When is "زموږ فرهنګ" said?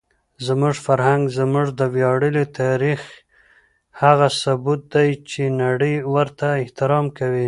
0.45-1.23